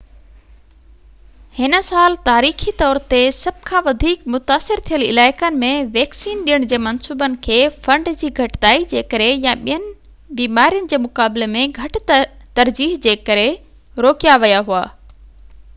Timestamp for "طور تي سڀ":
2.79-3.59